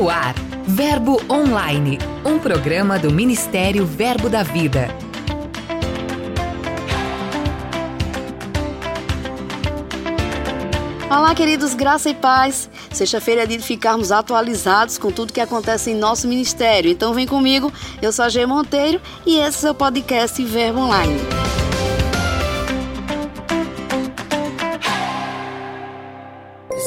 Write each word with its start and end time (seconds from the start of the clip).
No 0.00 0.08
ar, 0.08 0.34
Verbo 0.66 1.20
Online, 1.30 1.98
um 2.24 2.38
programa 2.38 2.98
do 2.98 3.12
Ministério 3.12 3.84
Verbo 3.84 4.30
da 4.30 4.42
Vida. 4.42 4.88
Olá, 11.10 11.34
queridos, 11.34 11.74
graça 11.74 12.08
e 12.08 12.14
paz. 12.14 12.70
Sexta-feira 12.90 13.42
é 13.42 13.46
dia 13.46 13.58
de 13.58 13.62
ficarmos 13.62 14.10
atualizados 14.10 14.96
com 14.96 15.12
tudo 15.12 15.34
que 15.34 15.40
acontece 15.40 15.90
em 15.90 15.94
nosso 15.94 16.26
ministério. 16.26 16.90
Então 16.90 17.12
vem 17.12 17.26
comigo, 17.26 17.70
eu 18.00 18.10
sou 18.10 18.24
a 18.24 18.30
G 18.30 18.46
Monteiro 18.46 19.02
e 19.26 19.36
esse 19.36 19.44
é 19.44 19.48
o 19.48 19.52
seu 19.52 19.74
podcast 19.74 20.42
Verbo 20.42 20.80
Online. 20.80 21.20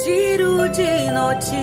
Giro 0.04 0.68
de 0.70 1.12
notícias. 1.12 1.63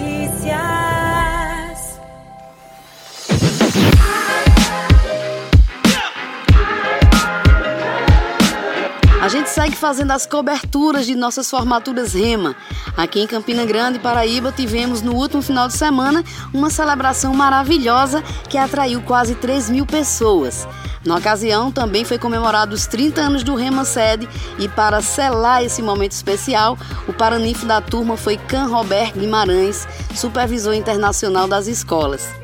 Gente 9.31 9.49
segue 9.49 9.77
fazendo 9.77 10.11
as 10.11 10.27
coberturas 10.27 11.07
de 11.07 11.15
nossas 11.15 11.49
formaturas 11.49 12.15
Rema. 12.15 12.57
Aqui 12.97 13.21
em 13.21 13.29
Campina 13.29 13.65
Grande, 13.65 14.01
Paraíba, 14.01 14.51
tivemos 14.51 15.03
no 15.03 15.15
último 15.15 15.41
final 15.41 15.69
de 15.69 15.75
semana 15.75 16.25
uma 16.53 16.69
celebração 16.69 17.33
maravilhosa 17.33 18.23
que 18.49 18.59
atraiu 18.59 19.01
quase 19.03 19.37
3 19.37 19.71
mil 19.71 19.87
pessoas. 19.87 20.67
Na 21.07 21.17
ocasião, 21.17 21.71
também 21.71 22.05
foi 22.05 22.19
comemorado 22.19 22.75
os 22.75 22.89
30 22.89 23.21
anos 23.21 23.45
do 23.45 23.55
Rema 23.55 23.85
Sede 23.85 24.29
e 24.59 24.69
para 24.69 25.01
selar 25.01 25.65
esse 25.65 25.81
momento 25.81 26.13
especial, 26.13 26.77
o 27.07 27.13
paraninfo 27.13 27.65
da 27.65 27.81
turma 27.81 28.17
foi 28.17 28.37
Can 28.37 28.67
Roberto 28.67 29.19
Guimarães, 29.19 29.87
supervisor 30.15 30.75
internacional 30.75 31.47
das 31.47 31.69
escolas. 31.69 32.40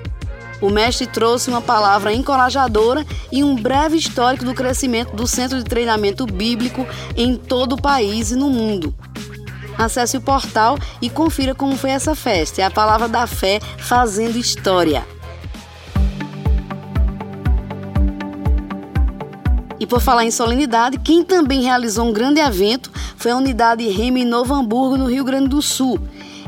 O 0.61 0.71
mestre 0.71 1.07
trouxe 1.07 1.51
uma 1.51 1.61
palavra 1.61 2.13
encorajadora 2.13 3.05
e 3.31 3.45
um 3.45 3.55
breve 3.55 3.97
histórico 3.97 4.45
do 4.45 4.55
crescimento 4.55 5.15
do 5.15 5.27
Centro 5.27 5.59
de 5.59 5.65
Treinamento 5.65 6.25
Bíblico 6.25 6.87
em 7.15 7.37
todo 7.37 7.75
o 7.75 7.83
país 7.83 8.31
e 8.31 8.37
no 8.37 8.49
mundo. 8.49 8.95
Acesse 9.77 10.17
o 10.17 10.21
portal 10.23 10.79
e 11.03 11.11
confira 11.11 11.55
como 11.55 11.77
foi 11.77 11.91
essa 11.91 12.15
festa. 12.15 12.63
É 12.63 12.65
a 12.65 12.71
palavra 12.71 13.09
da 13.09 13.27
fé 13.27 13.61
fazendo 13.79 14.39
história. 14.39 15.07
E 19.79 19.87
por 19.87 20.01
falar 20.01 20.25
em 20.25 20.31
solenidade, 20.31 20.99
quem 20.99 21.23
também 21.23 21.63
realizou 21.63 22.07
um 22.07 22.13
grande 22.13 22.41
evento 22.41 22.91
foi 23.19 23.31
a 23.31 23.37
unidade 23.37 23.87
Remy 23.87 24.25
Novo 24.25 24.55
Hamburgo, 24.55 24.97
no 24.97 25.07
Rio 25.07 25.25
Grande 25.25 25.49
do 25.49 25.61
Sul. 25.61 26.01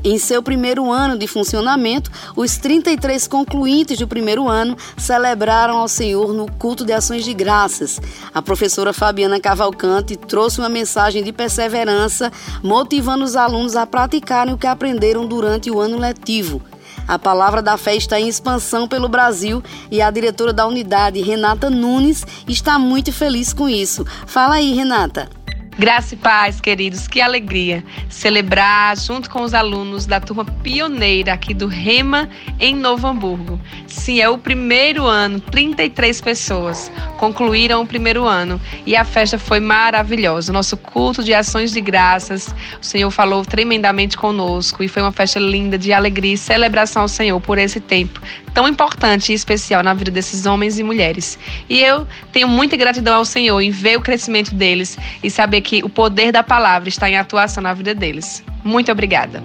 Em 0.04 0.18
seu 0.18 0.42
primeiro 0.42 0.90
ano 0.90 1.18
de 1.18 1.26
funcionamento, 1.26 2.10
os 2.36 2.56
33 2.56 3.26
concluintes 3.26 3.98
do 3.98 4.06
primeiro 4.06 4.48
ano 4.48 4.76
celebraram 4.96 5.76
ao 5.76 5.88
Senhor 5.88 6.32
no 6.32 6.50
culto 6.52 6.84
de 6.84 6.92
ações 6.92 7.24
de 7.24 7.34
graças. 7.34 8.00
A 8.32 8.40
professora 8.40 8.92
Fabiana 8.92 9.40
Cavalcante 9.40 10.16
trouxe 10.16 10.60
uma 10.60 10.68
mensagem 10.68 11.22
de 11.22 11.32
perseverança, 11.32 12.32
motivando 12.62 13.24
os 13.24 13.36
alunos 13.36 13.76
a 13.76 13.86
praticarem 13.86 14.54
o 14.54 14.58
que 14.58 14.66
aprenderam 14.66 15.26
durante 15.26 15.70
o 15.70 15.80
ano 15.80 15.98
letivo. 15.98 16.62
A 17.06 17.18
palavra 17.18 17.62
da 17.62 17.76
fé 17.76 17.96
está 17.96 18.20
em 18.20 18.28
expansão 18.28 18.86
pelo 18.86 19.08
Brasil 19.08 19.62
e 19.90 20.02
a 20.02 20.10
diretora 20.10 20.52
da 20.52 20.66
unidade, 20.66 21.22
Renata 21.22 21.70
Nunes, 21.70 22.24
está 22.46 22.78
muito 22.78 23.12
feliz 23.12 23.52
com 23.52 23.68
isso. 23.68 24.04
Fala 24.26 24.56
aí, 24.56 24.74
Renata. 24.74 25.37
Graça 25.78 26.14
e 26.14 26.16
paz, 26.16 26.60
queridos, 26.60 27.06
que 27.06 27.20
alegria 27.20 27.84
celebrar 28.08 28.98
junto 28.98 29.30
com 29.30 29.42
os 29.42 29.54
alunos 29.54 30.06
da 30.06 30.18
turma 30.18 30.44
pioneira 30.44 31.32
aqui 31.32 31.54
do 31.54 31.68
Rema 31.68 32.28
em 32.58 32.74
Novo 32.74 33.06
Hamburgo. 33.06 33.60
Sim, 33.86 34.20
é 34.20 34.28
o 34.28 34.36
primeiro 34.36 35.06
ano, 35.06 35.38
33 35.38 36.20
pessoas 36.20 36.90
concluíram 37.16 37.82
o 37.82 37.86
primeiro 37.86 38.24
ano 38.26 38.60
e 38.84 38.96
a 38.96 39.04
festa 39.04 39.38
foi 39.38 39.60
maravilhosa. 39.60 40.52
Nosso 40.52 40.76
culto 40.76 41.22
de 41.22 41.32
ações 41.32 41.72
de 41.72 41.80
graças, 41.80 42.52
o 42.80 42.84
Senhor 42.84 43.10
falou 43.12 43.44
tremendamente 43.44 44.16
conosco 44.16 44.82
e 44.82 44.88
foi 44.88 45.02
uma 45.02 45.12
festa 45.12 45.38
linda 45.38 45.78
de 45.78 45.92
alegria 45.92 46.34
e 46.34 46.38
celebração 46.38 47.02
ao 47.02 47.08
Senhor 47.08 47.40
por 47.40 47.56
esse 47.56 47.78
tempo 47.78 48.20
tão 48.58 48.66
importante 48.66 49.30
e 49.30 49.36
especial 49.36 49.84
na 49.84 49.94
vida 49.94 50.10
desses 50.10 50.44
homens 50.44 50.80
e 50.80 50.82
mulheres. 50.82 51.38
E 51.68 51.78
eu 51.78 52.08
tenho 52.32 52.48
muita 52.48 52.76
gratidão 52.76 53.14
ao 53.14 53.24
Senhor 53.24 53.60
em 53.60 53.70
ver 53.70 53.96
o 53.96 54.00
crescimento 54.00 54.52
deles 54.52 54.98
e 55.22 55.30
saber 55.30 55.60
que 55.60 55.80
o 55.84 55.88
poder 55.88 56.32
da 56.32 56.42
palavra 56.42 56.88
está 56.88 57.08
em 57.08 57.16
atuação 57.16 57.62
na 57.62 57.72
vida 57.72 57.94
deles. 57.94 58.42
Muito 58.64 58.90
obrigada. 58.90 59.40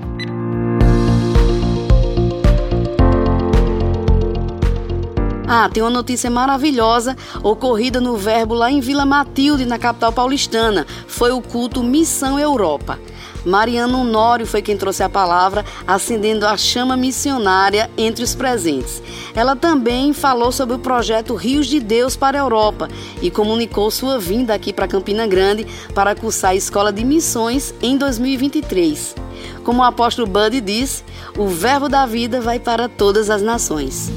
Ah, 5.47 5.69
tem 5.71 5.83
uma 5.83 5.91
notícia 5.91 6.31
maravilhosa 6.31 7.15
ocorrida 7.43 8.01
no 8.01 8.17
Verbo 8.17 8.55
lá 8.55 8.71
em 8.71 8.79
Vila 8.79 9.05
Matilde, 9.05 9.63
na 9.63 9.77
capital 9.77 10.11
paulistana. 10.11 10.87
Foi 11.05 11.31
o 11.31 11.39
culto 11.39 11.83
Missão 11.83 12.39
Europa. 12.39 12.97
Mariano 13.45 14.03
Nório 14.03 14.45
foi 14.45 14.61
quem 14.61 14.77
trouxe 14.77 15.03
a 15.03 15.09
palavra, 15.09 15.65
acendendo 15.87 16.45
a 16.45 16.55
chama 16.57 16.95
missionária 16.95 17.89
entre 17.97 18.23
os 18.23 18.35
presentes. 18.35 19.01
Ela 19.35 19.55
também 19.55 20.13
falou 20.13 20.51
sobre 20.51 20.75
o 20.75 20.79
projeto 20.79 21.35
Rios 21.35 21.67
de 21.67 21.79
Deus 21.79 22.15
para 22.15 22.37
a 22.37 22.41
Europa 22.41 22.87
e 23.21 23.29
comunicou 23.29 23.89
sua 23.91 24.17
vinda 24.17 24.53
aqui 24.53 24.71
para 24.71 24.87
Campina 24.87 25.27
Grande 25.27 25.65
para 25.93 26.15
cursar 26.15 26.51
a 26.51 26.55
Escola 26.55 26.91
de 26.91 27.03
Missões 27.03 27.73
em 27.81 27.97
2023. 27.97 29.15
Como 29.63 29.81
o 29.81 29.85
apóstolo 29.85 30.27
Bud 30.27 30.59
disse, 30.61 31.03
o 31.37 31.47
verbo 31.47 31.89
da 31.89 32.05
vida 32.05 32.41
vai 32.41 32.59
para 32.59 32.87
todas 32.87 33.29
as 33.29 33.41
nações. 33.41 34.11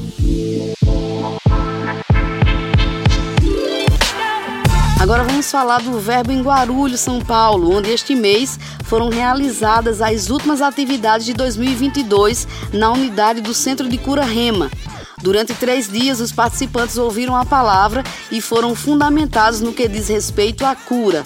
Agora 5.07 5.23
vamos 5.23 5.49
falar 5.49 5.83
do 5.83 6.01
Verbo 6.01 6.33
em 6.33 6.43
Guarulhos, 6.43 6.99
São 6.99 7.21
Paulo, 7.21 7.73
onde 7.73 7.91
este 7.91 8.13
mês 8.13 8.59
foram 8.87 9.09
realizadas 9.09 10.03
as 10.03 10.31
últimas 10.31 10.61
atividades 10.61 11.25
de 11.25 11.33
2022 11.33 12.49
na 12.73 12.91
unidade 12.91 13.41
do 13.41 13.55
Centro 13.55 13.89
de 13.89 13.99
Cura 13.99 14.25
Rema. 14.25 14.69
Durante 15.23 15.55
três 15.55 15.89
dias, 15.89 16.21
os 16.21 16.33
participantes 16.33 16.99
ouviram 16.99 17.37
a 17.37 17.47
palavra 17.47 18.03
e 18.33 18.41
foram 18.41 18.75
fundamentados 18.75 19.61
no 19.61 19.73
que 19.73 19.87
diz 19.87 20.09
respeito 20.09 20.67
à 20.67 20.75
cura. 20.75 21.23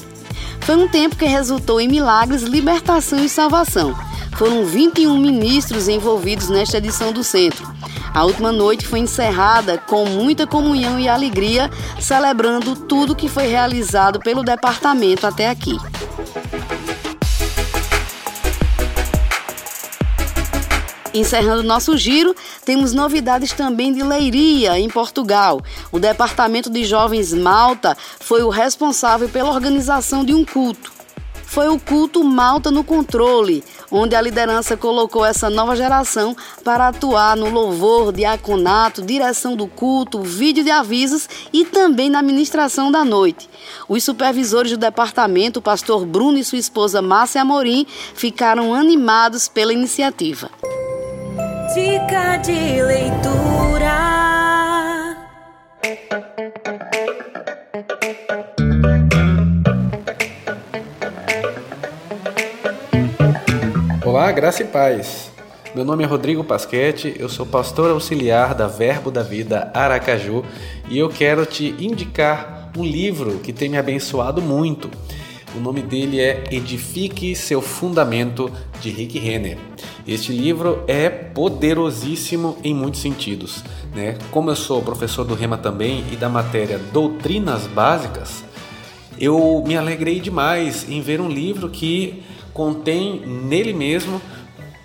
Foi 0.61 0.77
um 0.77 0.87
tempo 0.87 1.17
que 1.17 1.25
resultou 1.25 1.81
em 1.81 1.89
milagres, 1.89 2.43
libertação 2.43 3.25
e 3.25 3.31
salvação. 3.31 3.97
Foram 4.37 4.67
21 4.67 5.17
ministros 5.17 5.89
envolvidos 5.89 6.51
nesta 6.51 6.77
edição 6.77 7.15
do 7.15 7.25
centro. 7.25 7.70
A 8.13 8.25
última 8.25 8.51
noite 8.51 8.87
foi 8.87 8.99
encerrada 8.99 9.79
com 9.79 10.05
muita 10.05 10.47
comunhão 10.47 10.99
e 10.99 11.09
alegria, 11.09 11.71
celebrando 12.01 12.75
tudo 12.75 13.15
que 13.15 13.29
foi 13.29 13.47
realizado 13.47 14.19
pelo 14.19 14.43
departamento 14.43 15.27
até 15.27 15.49
aqui. 15.49 15.77
Encerrando 21.15 21.63
nosso 21.63 21.97
giro, 21.97 22.35
temos 22.65 22.93
novidades 22.93 23.53
também 23.53 23.93
de 23.93 24.03
Leiria, 24.03 24.79
em 24.79 24.89
Portugal. 24.89 25.61
O 25.91 25.99
Departamento 25.99 26.71
de 26.71 26.85
Jovens 26.85 27.33
Malta 27.33 27.97
foi 28.21 28.43
o 28.43 28.49
responsável 28.49 29.29
pela 29.29 29.51
organização 29.51 30.25
de 30.25 30.35
um 30.35 30.45
culto 30.45 31.00
foi 31.51 31.69
o 31.69 31.81
culto 31.81 32.23
Malta 32.23 32.71
no 32.71 32.85
Controle, 32.85 33.65
onde 33.91 34.15
a 34.15 34.21
liderança 34.21 34.77
colocou 34.77 35.25
essa 35.25 35.51
nova 35.51 35.75
geração 35.75 36.37
para 36.63 36.87
atuar 36.87 37.37
no 37.37 37.51
louvor, 37.51 38.13
diaconato, 38.13 39.03
direção 39.03 39.57
do 39.57 39.67
culto, 39.67 40.23
vídeo 40.23 40.63
de 40.63 40.71
avisos 40.71 41.29
e 41.53 41.65
também 41.65 42.09
na 42.09 42.21
administração 42.21 42.93
da 42.93 43.05
noite. 43.05 43.51
Os 43.89 44.05
supervisores 44.05 44.71
do 44.71 44.79
departamento, 44.79 45.59
o 45.59 45.63
pastor 45.63 46.07
Bruno 46.07 46.39
e 46.39 46.45
sua 46.45 46.59
esposa 46.59 47.03
Márcia 47.03 47.43
Amorim, 47.43 47.85
ficaram 48.15 48.73
animados 48.73 49.49
pela 49.49 49.73
iniciativa. 49.73 50.49
Dica 51.75 52.37
de 52.37 52.81
leitura. 52.81 53.41
Olá, 64.21 64.33
graça 64.33 64.63
e 64.63 64.67
paz. 64.67 65.33
Meu 65.75 65.83
nome 65.83 66.05
é 66.05 66.07
Rodrigo 66.07 66.45
Pasquete, 66.45 67.17
eu 67.19 67.27
sou 67.27 67.47
pastor 67.47 67.91
auxiliar 67.91 68.55
da 68.55 68.67
Verbo 68.67 69.11
da 69.11 69.23
Vida 69.23 69.71
Aracaju 69.73 70.45
e 70.91 70.99
eu 70.99 71.09
quero 71.09 71.47
te 71.47 71.75
indicar 71.79 72.71
um 72.77 72.85
livro 72.85 73.39
que 73.39 73.51
tem 73.51 73.71
me 73.71 73.79
abençoado 73.79 74.43
muito. 74.43 74.91
O 75.57 75.59
nome 75.59 75.81
dele 75.81 76.21
é 76.21 76.45
Edifique 76.51 77.35
Seu 77.35 77.63
Fundamento, 77.63 78.53
de 78.83 78.91
Rick 78.91 79.19
Renner. 79.19 79.57
Este 80.07 80.33
livro 80.33 80.85
é 80.87 81.09
poderosíssimo 81.09 82.59
em 82.63 82.75
muitos 82.75 83.01
sentidos. 83.01 83.65
Né? 83.95 84.19
Como 84.31 84.51
eu 84.51 84.57
sou 84.57 84.83
professor 84.83 85.25
do 85.25 85.35
Rema 85.35 85.57
também 85.57 86.05
e 86.13 86.17
da 86.17 86.29
matéria 86.29 86.79
Doutrinas 86.93 87.67
Básicas, 87.67 88.45
eu 89.19 89.65
me 89.67 89.79
alegrei 89.79 90.21
demais 90.21 90.87
em 90.91 91.01
ver 91.01 91.23
um 91.23 91.29
livro 91.29 91.71
que 91.71 92.23
contém 92.53 93.21
nele 93.27 93.73
mesmo 93.73 94.21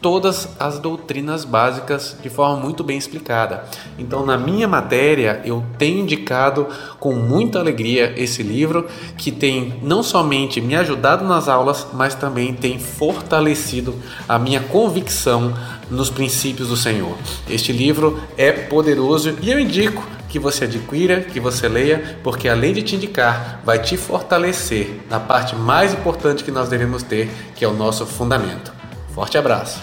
todas 0.05 0.49
as 0.59 0.77
doutrinas 0.77 1.43
básicas 1.43 2.15
de 2.21 2.29
forma 2.29 2.57
muito 2.57 2.83
bem 2.83 2.95
explicada. 2.95 3.63
Então, 3.97 4.23
na 4.23 4.37
minha 4.37 4.67
matéria, 4.67 5.41
eu 5.43 5.65
tenho 5.79 5.97
indicado 5.97 6.67
com 6.99 7.13
muita 7.13 7.57
alegria 7.57 8.13
esse 8.15 8.43
livro 8.43 8.87
que 9.17 9.31
tem 9.31 9.79
não 9.81 10.03
somente 10.03 10.61
me 10.61 10.75
ajudado 10.75 11.25
nas 11.25 11.47
aulas, 11.49 11.87
mas 11.91 12.13
também 12.13 12.53
tem 12.53 12.77
fortalecido 12.77 13.95
a 14.29 14.37
minha 14.37 14.59
convicção 14.59 15.51
nos 15.89 16.11
princípios 16.11 16.67
do 16.67 16.77
Senhor. 16.77 17.17
Este 17.49 17.71
livro 17.71 18.21
é 18.37 18.51
poderoso 18.51 19.35
e 19.41 19.49
eu 19.49 19.59
indico 19.59 20.05
que 20.35 20.39
você 20.39 20.65
adquira, 20.65 21.21
que 21.21 21.39
você 21.39 21.69
leia, 21.69 22.19
porque 22.21 22.49
além 22.49 22.73
de 22.73 22.81
te 22.81 22.97
indicar, 22.97 23.61
vai 23.63 23.79
te 23.79 23.95
fortalecer 23.95 24.99
na 25.09 25.17
parte 25.17 25.55
mais 25.55 25.93
importante 25.93 26.43
que 26.43 26.51
nós 26.51 26.67
devemos 26.67 27.03
ter, 27.03 27.31
que 27.55 27.63
é 27.63 27.67
o 27.69 27.73
nosso 27.73 28.05
fundamento. 28.05 28.73
Forte 29.13 29.37
abraço! 29.37 29.79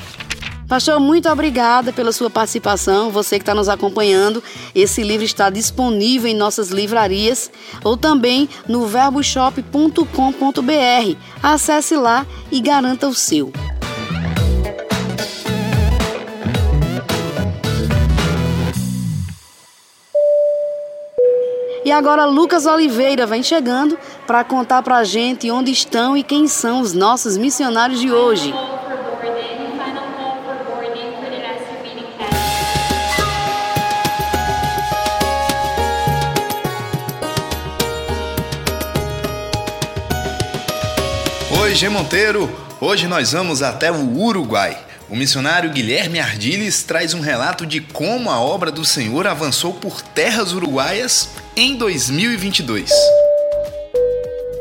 Pastor, 0.69 1.01
muito 1.01 1.27
obrigada 1.31 1.91
pela 1.91 2.13
sua 2.13 2.29
participação. 2.29 3.11
Você 3.11 3.39
que 3.39 3.43
está 3.43 3.55
nos 3.55 3.71
acompanhando, 3.71 4.45
esse 4.75 5.03
livro 5.03 5.25
está 5.25 5.49
disponível 5.49 6.31
em 6.31 6.35
nossas 6.35 6.69
livrarias 6.69 7.51
ou 7.83 7.97
também 7.97 8.47
no 8.69 8.87
verboshop.com.br. 8.87 11.17
Acesse 11.43 11.97
lá 11.97 12.27
e 12.51 12.61
garanta 12.61 13.09
o 13.09 13.15
seu. 13.15 13.51
E 21.85 21.91
agora 21.91 22.27
Lucas 22.27 22.65
Oliveira 22.65 23.27
vem 23.27 23.43
chegando 23.43 23.99
para 24.25 24.45
contar 24.45 24.83
para 24.83 24.99
a 24.99 25.05
gente 25.05 25.51
onde 25.51 25.73
estão 25.73 26.17
e 26.17 26.23
quem 26.23 26.47
são 26.47 26.81
os 26.81 26.93
nossos 26.93 27.37
missionários 27.37 27.99
de 27.99 28.13
hoje. 28.13 28.55
Oi, 41.61 41.75
G 41.75 41.89
Monteiro! 41.89 42.49
Hoje 42.81 43.09
nós 43.09 43.33
vamos 43.33 43.61
até 43.61 43.91
o 43.91 44.17
Uruguai. 44.17 44.79
O 45.11 45.17
missionário 45.17 45.71
Guilherme 45.71 46.21
Ardiles 46.21 46.85
traz 46.85 47.13
um 47.13 47.21
relato 47.21 47.67
de 47.67 47.81
como 47.81 48.31
a 48.31 48.41
obra 48.41 48.71
do 48.71 48.85
Senhor 48.85 49.27
avançou 49.27 49.75
por 49.75 50.01
terras 50.01 50.53
uruguaias 50.53 51.42
em 51.55 51.77
2022. 51.77 52.91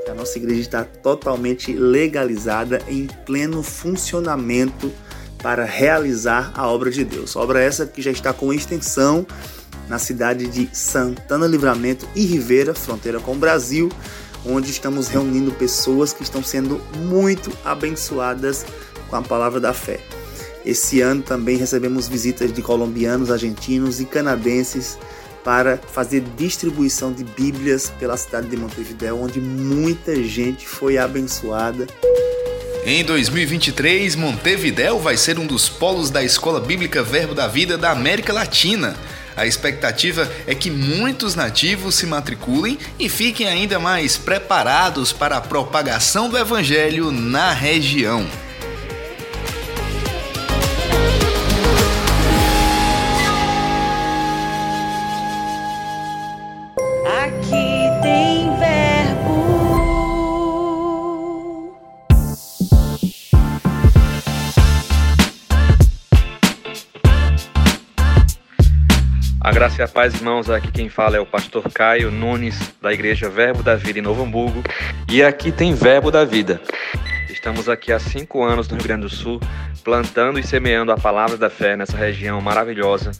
A 0.09 0.13
nossa 0.13 0.37
igreja 0.37 0.59
está 0.59 0.83
totalmente 0.83 1.71
legalizada 1.73 2.81
em 2.87 3.07
pleno 3.25 3.63
funcionamento 3.63 4.91
para 5.41 5.63
realizar 5.63 6.51
a 6.53 6.67
obra 6.67 6.91
de 6.91 7.05
Deus. 7.05 7.35
Obra 7.35 7.61
essa 7.61 7.85
que 7.85 8.01
já 8.01 8.11
está 8.11 8.33
com 8.33 8.51
extensão 8.53 9.25
na 9.87 9.97
cidade 9.97 10.47
de 10.47 10.69
Santana 10.73 11.47
Livramento 11.47 12.07
e 12.13 12.25
Ribeira, 12.25 12.73
fronteira 12.73 13.19
com 13.19 13.33
o 13.33 13.39
Brasil, 13.39 13.89
onde 14.45 14.69
estamos 14.69 15.07
reunindo 15.07 15.51
pessoas 15.51 16.11
que 16.13 16.23
estão 16.23 16.43
sendo 16.43 16.81
muito 16.97 17.51
abençoadas 17.63 18.65
com 19.09 19.15
a 19.15 19.21
palavra 19.21 19.59
da 19.59 19.73
fé. 19.73 19.99
Esse 20.65 21.01
ano 21.01 21.23
também 21.23 21.57
recebemos 21.57 22.07
visitas 22.07 22.53
de 22.53 22.61
colombianos, 22.61 23.31
argentinos 23.31 23.99
e 23.99 24.05
canadenses 24.05 24.97
para 25.43 25.77
fazer 25.77 26.23
distribuição 26.37 27.11
de 27.11 27.23
Bíblias 27.23 27.91
pela 27.99 28.17
cidade 28.17 28.47
de 28.47 28.57
Montevideo, 28.57 29.21
onde 29.21 29.39
muita 29.39 30.15
gente 30.23 30.67
foi 30.67 30.97
abençoada. 30.97 31.87
Em 32.83 33.03
2023, 33.03 34.15
Montevideo 34.15 34.97
vai 34.97 35.15
ser 35.15 35.37
um 35.37 35.45
dos 35.45 35.69
polos 35.69 36.09
da 36.09 36.23
Escola 36.23 36.59
Bíblica 36.59 37.03
Verbo 37.03 37.35
da 37.35 37.47
Vida 37.47 37.77
da 37.77 37.91
América 37.91 38.33
Latina. 38.33 38.95
A 39.35 39.45
expectativa 39.45 40.29
é 40.45 40.53
que 40.53 40.69
muitos 40.69 41.35
nativos 41.35 41.95
se 41.95 42.05
matriculem 42.05 42.77
e 42.99 43.07
fiquem 43.07 43.47
ainda 43.47 43.79
mais 43.79 44.17
preparados 44.17 45.13
para 45.13 45.37
a 45.37 45.41
propagação 45.41 46.29
do 46.29 46.37
Evangelho 46.37 47.11
na 47.11 47.53
região. 47.53 48.27
Paz, 70.01 70.15
irmãos. 70.15 70.49
Aqui 70.49 70.71
quem 70.71 70.89
fala 70.89 71.15
é 71.15 71.19
o 71.19 71.27
pastor 71.27 71.71
Caio 71.71 72.09
Nunes, 72.09 72.73
da 72.81 72.91
Igreja 72.91 73.29
Verbo 73.29 73.61
da 73.61 73.75
Vida 73.75 73.99
em 73.99 74.01
Novo 74.01 74.23
Hamburgo. 74.23 74.63
E 75.07 75.21
aqui 75.21 75.51
tem 75.51 75.75
Verbo 75.75 76.09
da 76.09 76.25
Vida. 76.25 76.59
Estamos 77.29 77.69
aqui 77.69 77.93
há 77.93 77.99
cinco 77.99 78.43
anos 78.43 78.67
no 78.67 78.77
Rio 78.77 78.83
Grande 78.83 79.03
do 79.03 79.09
Sul, 79.09 79.39
plantando 79.83 80.39
e 80.39 80.43
semeando 80.43 80.91
a 80.91 80.97
palavra 80.97 81.37
da 81.37 81.51
fé 81.51 81.77
nessa 81.77 81.95
região 81.95 82.41
maravilhosa, 82.41 83.11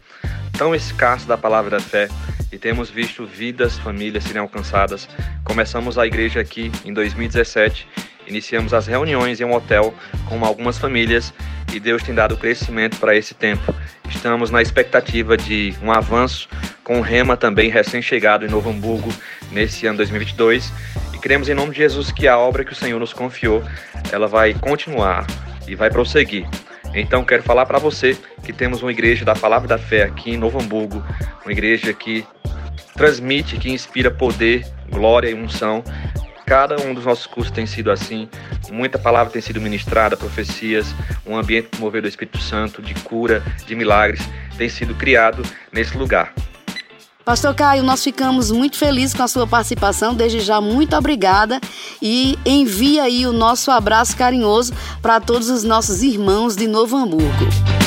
tão 0.57 0.73
escassa 0.73 1.27
da 1.27 1.37
palavra 1.37 1.69
da 1.69 1.79
fé, 1.79 2.07
e 2.51 2.57
temos 2.57 2.89
visto 2.89 3.27
vidas, 3.27 3.77
famílias 3.77 4.23
serem 4.23 4.41
alcançadas. 4.41 5.07
Começamos 5.43 5.99
a 5.99 6.07
igreja 6.07 6.39
aqui 6.39 6.71
em 6.83 6.91
2017, 6.91 7.87
iniciamos 8.25 8.73
as 8.73 8.87
reuniões 8.87 9.39
em 9.39 9.45
um 9.45 9.53
hotel 9.53 9.93
com 10.27 10.43
algumas 10.43 10.79
famílias 10.79 11.31
e 11.71 11.79
Deus 11.79 12.01
tem 12.01 12.15
dado 12.15 12.35
crescimento 12.35 12.97
para 12.97 13.15
esse 13.15 13.35
tempo. 13.35 13.71
Estamos 14.13 14.51
na 14.51 14.61
expectativa 14.61 15.35
de 15.35 15.73
um 15.81 15.91
avanço 15.91 16.47
com 16.83 16.99
o 16.99 17.01
Rema 17.01 17.35
também 17.35 17.69
recém-chegado 17.69 18.45
em 18.45 18.49
Novo 18.49 18.69
Hamburgo 18.69 19.09
nesse 19.51 19.87
ano 19.87 19.97
2022 19.97 20.71
e 21.13 21.17
cremos 21.17 21.49
em 21.49 21.55
nome 21.55 21.71
de 21.71 21.77
Jesus 21.77 22.11
que 22.11 22.27
a 22.27 22.37
obra 22.37 22.63
que 22.63 22.73
o 22.73 22.75
Senhor 22.75 22.99
nos 22.99 23.13
confiou, 23.13 23.63
ela 24.11 24.27
vai 24.27 24.53
continuar 24.53 25.25
e 25.67 25.73
vai 25.73 25.89
prosseguir. 25.89 26.47
Então 26.93 27.23
quero 27.23 27.41
falar 27.41 27.65
para 27.65 27.79
você 27.79 28.17
que 28.43 28.51
temos 28.51 28.83
uma 28.83 28.91
igreja 28.91 29.23
da 29.25 29.33
Palavra 29.33 29.67
da 29.67 29.77
Fé 29.77 30.03
aqui 30.03 30.31
em 30.31 30.37
Novo 30.37 30.59
Hamburgo, 30.59 31.03
uma 31.43 31.51
igreja 31.51 31.93
que 31.93 32.25
transmite, 32.93 33.57
que 33.57 33.71
inspira 33.71 34.11
poder, 34.11 34.67
glória 34.89 35.29
e 35.29 35.33
unção. 35.33 35.83
Cada 36.51 36.75
um 36.81 36.93
dos 36.93 37.05
nossos 37.05 37.25
cursos 37.25 37.49
tem 37.49 37.65
sido 37.65 37.89
assim. 37.89 38.27
Muita 38.69 38.99
palavra 38.99 39.31
tem 39.31 39.41
sido 39.41 39.61
ministrada, 39.61 40.17
profecias, 40.17 40.93
um 41.25 41.37
ambiente 41.37 41.79
movido 41.79 42.01
do 42.01 42.09
Espírito 42.09 42.39
Santo, 42.39 42.81
de 42.81 42.93
cura, 42.93 43.41
de 43.65 43.73
milagres, 43.73 44.19
tem 44.57 44.67
sido 44.67 44.93
criado 44.93 45.43
nesse 45.71 45.97
lugar. 45.97 46.33
Pastor 47.23 47.55
Caio, 47.55 47.83
nós 47.83 48.03
ficamos 48.03 48.51
muito 48.51 48.75
felizes 48.75 49.15
com 49.15 49.23
a 49.23 49.29
sua 49.29 49.47
participação. 49.47 50.13
Desde 50.13 50.41
já, 50.41 50.59
muito 50.59 50.93
obrigada. 50.93 51.61
E 52.01 52.37
envia 52.45 53.03
aí 53.03 53.25
o 53.25 53.31
nosso 53.31 53.71
abraço 53.71 54.17
carinhoso 54.17 54.73
para 55.01 55.21
todos 55.21 55.49
os 55.49 55.63
nossos 55.63 56.03
irmãos 56.03 56.57
de 56.57 56.67
Novo 56.67 56.97
Hamburgo. 56.97 57.80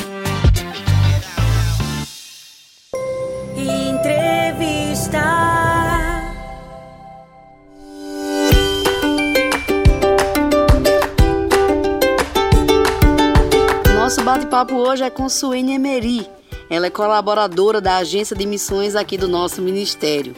Hoje 14.94 15.02
é 15.02 15.10
com 15.10 15.28
Suene 15.28 15.74
Emery. 15.74 16.24
Ela 16.70 16.86
é 16.86 16.90
colaboradora 16.90 17.80
da 17.80 17.96
agência 17.96 18.36
de 18.36 18.46
missões 18.46 18.94
aqui 18.94 19.18
do 19.18 19.26
nosso 19.26 19.60
ministério. 19.60 20.36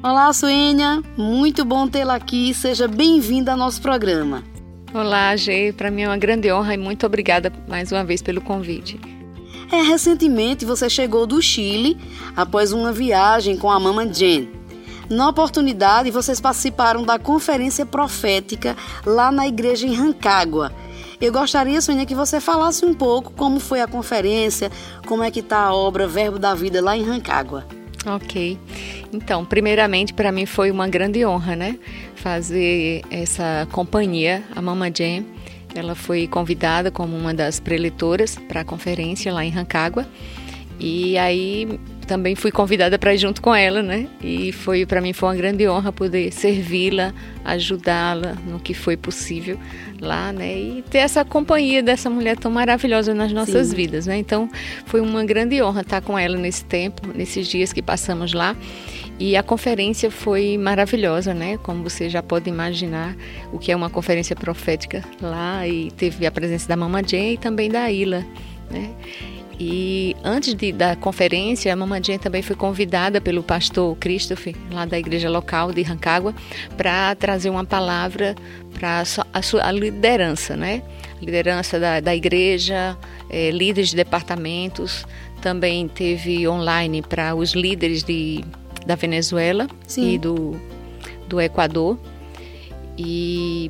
Olá, 0.00 0.32
Suênia. 0.32 1.02
Muito 1.16 1.64
bom 1.64 1.88
tê-la 1.88 2.14
aqui. 2.14 2.54
Seja 2.54 2.86
bem-vinda 2.86 3.50
ao 3.50 3.58
nosso 3.58 3.82
programa. 3.82 4.44
Olá, 4.94 5.34
Gê. 5.34 5.74
Para 5.76 5.90
mim 5.90 6.02
é 6.02 6.08
uma 6.08 6.16
grande 6.16 6.52
honra 6.52 6.74
e 6.74 6.78
muito 6.78 7.04
obrigada 7.04 7.52
mais 7.66 7.90
uma 7.90 8.04
vez 8.04 8.22
pelo 8.22 8.40
convite. 8.40 9.00
É, 9.72 9.82
recentemente 9.82 10.64
você 10.64 10.88
chegou 10.88 11.26
do 11.26 11.42
Chile 11.42 11.98
após 12.36 12.72
uma 12.72 12.92
viagem 12.92 13.56
com 13.56 13.68
a 13.68 13.80
Mama 13.80 14.06
Jen. 14.06 14.48
Na 15.08 15.28
oportunidade, 15.28 16.10
vocês 16.10 16.40
participaram 16.40 17.02
da 17.02 17.18
conferência 17.18 17.84
profética 17.84 18.76
lá 19.04 19.30
na 19.30 19.46
igreja 19.46 19.86
em 19.86 19.94
Rancagua. 19.94 20.72
Eu 21.20 21.32
gostaria, 21.32 21.80
Sônia, 21.80 22.06
que 22.06 22.14
você 22.14 22.40
falasse 22.40 22.84
um 22.84 22.94
pouco 22.94 23.32
como 23.32 23.60
foi 23.60 23.80
a 23.80 23.86
conferência, 23.86 24.70
como 25.06 25.22
é 25.22 25.30
que 25.30 25.40
está 25.40 25.58
a 25.58 25.74
obra 25.74 26.06
Verbo 26.06 26.38
da 26.38 26.54
Vida 26.54 26.82
lá 26.82 26.96
em 26.96 27.04
Rancagua. 27.04 27.66
Ok. 28.06 28.58
Então, 29.12 29.44
primeiramente, 29.44 30.12
para 30.12 30.30
mim 30.30 30.44
foi 30.44 30.70
uma 30.70 30.88
grande 30.88 31.24
honra, 31.24 31.56
né? 31.56 31.78
Fazer 32.16 33.02
essa 33.10 33.66
companhia, 33.72 34.42
a 34.54 34.60
Mama 34.60 34.90
Jam. 34.94 35.24
Ela 35.74 35.94
foi 35.94 36.26
convidada 36.26 36.90
como 36.90 37.16
uma 37.16 37.32
das 37.32 37.58
preletoras 37.58 38.36
para 38.36 38.60
a 38.60 38.64
conferência 38.64 39.32
lá 39.32 39.44
em 39.44 39.50
Rancagua. 39.50 40.06
E 40.78 41.16
aí 41.16 41.80
também 42.04 42.34
fui 42.34 42.50
convidada 42.50 42.98
para 42.98 43.14
ir 43.14 43.18
junto 43.18 43.40
com 43.40 43.54
ela, 43.54 43.82
né? 43.82 44.06
E 44.22 44.52
foi 44.52 44.86
para 44.86 45.00
mim 45.00 45.12
foi 45.12 45.28
uma 45.28 45.34
grande 45.36 45.68
honra 45.68 45.92
poder 45.92 46.32
servi-la, 46.32 47.12
ajudá-la 47.44 48.36
no 48.46 48.58
que 48.58 48.74
foi 48.74 48.96
possível 48.96 49.58
lá, 50.00 50.32
né? 50.32 50.58
E 50.58 50.84
ter 50.90 50.98
essa 50.98 51.24
companhia 51.24 51.82
dessa 51.82 52.08
mulher 52.10 52.36
tão 52.36 52.50
maravilhosa 52.50 53.14
nas 53.14 53.32
nossas 53.32 53.68
Sim. 53.68 53.76
vidas, 53.76 54.06
né? 54.06 54.16
Então, 54.16 54.48
foi 54.86 55.00
uma 55.00 55.24
grande 55.24 55.62
honra 55.62 55.80
estar 55.80 56.00
com 56.00 56.18
ela 56.18 56.36
nesse 56.36 56.64
tempo, 56.64 57.06
nesses 57.14 57.46
dias 57.46 57.72
que 57.72 57.82
passamos 57.82 58.32
lá. 58.32 58.56
E 59.18 59.36
a 59.36 59.42
conferência 59.42 60.10
foi 60.10 60.58
maravilhosa, 60.58 61.32
né? 61.32 61.56
Como 61.58 61.82
você 61.84 62.10
já 62.10 62.22
pode 62.22 62.48
imaginar, 62.48 63.14
o 63.52 63.58
que 63.58 63.70
é 63.70 63.76
uma 63.76 63.88
conferência 63.88 64.34
profética 64.34 65.04
lá 65.20 65.66
e 65.66 65.90
teve 65.92 66.26
a 66.26 66.32
presença 66.32 66.66
da 66.66 66.76
Mama 66.76 67.00
Jane 67.06 67.34
e 67.34 67.38
também 67.38 67.70
da 67.70 67.90
Ila, 67.90 68.24
né? 68.70 68.90
E 69.58 70.16
antes 70.24 70.54
de, 70.54 70.72
da 70.72 70.96
conferência, 70.96 71.72
a 71.72 71.76
Mama 71.76 72.02
Jane 72.02 72.18
também 72.18 72.42
foi 72.42 72.56
convidada 72.56 73.20
pelo 73.20 73.42
pastor 73.42 73.96
Christopher, 73.96 74.54
lá 74.70 74.84
da 74.84 74.98
igreja 74.98 75.30
local 75.30 75.72
de 75.72 75.82
Rancagua, 75.82 76.34
para 76.76 77.14
trazer 77.14 77.50
uma 77.50 77.64
palavra 77.64 78.34
para 78.72 79.04
a 79.32 79.42
sua 79.42 79.70
liderança, 79.70 80.56
né? 80.56 80.82
Liderança 81.20 81.78
da, 81.78 82.00
da 82.00 82.14
igreja, 82.14 82.96
é, 83.30 83.50
líderes 83.50 83.90
de 83.90 83.96
departamentos. 83.96 85.06
Também 85.40 85.86
teve 85.86 86.48
online 86.48 87.02
para 87.02 87.34
os 87.34 87.52
líderes 87.52 88.02
de 88.02 88.44
da 88.84 88.94
Venezuela 88.94 89.66
Sim. 89.86 90.14
e 90.14 90.18
do, 90.18 90.60
do 91.28 91.40
Equador. 91.40 91.98
E 92.98 93.68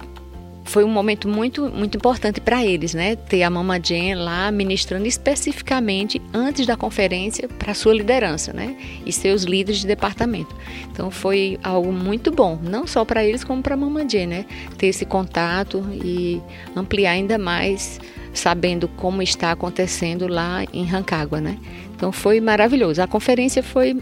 foi 0.65 0.83
um 0.83 0.89
momento 0.89 1.29
muito, 1.29 1.69
muito 1.69 1.97
importante 1.97 2.41
para 2.41 2.65
eles, 2.65 2.95
né? 2.95 3.17
Ter 3.17 3.43
a 3.43 3.51
Mama 3.51 3.79
Jen 3.79 4.15
lá 4.15 4.51
ministrando 4.51 5.07
especificamente 5.07 6.21
antes 6.33 6.67
da 6.67 6.77
conferência 6.77 7.47
para 7.47 7.75
sua 7.75 7.95
liderança, 7.95 8.53
né? 8.53 8.77
E 9.05 9.13
seus 9.13 9.43
líderes 9.43 9.83
de 9.83 9.87
departamento. 9.87 10.57
Então 10.91 11.11
foi 11.11 11.59
algo 11.63 11.93
muito 11.93 12.33
bom, 12.33 12.59
não 12.63 12.87
só 12.87 13.05
para 13.05 13.23
eles 13.25 13.45
como 13.45 13.63
para 13.63 13.75
a 13.75 13.77
Mama 13.77 14.09
Jen, 14.09 14.27
né? 14.27 14.47
Ter 14.79 14.89
esse 14.89 15.05
contato 15.05 15.87
e 15.93 16.41
ampliar 16.75 17.13
ainda 17.13 17.39
mais, 17.39 18.01
sabendo 18.33 18.89
como 18.89 19.23
está 19.23 19.53
acontecendo 19.53 20.27
lá 20.27 20.65
em 20.73 20.85
Rancagua, 20.85 21.41
né? 21.41 21.59
Então 21.95 22.11
foi 22.11 22.41
maravilhoso. 22.41 23.03
A 23.03 23.07
conferência 23.07 23.63
foi 23.63 23.97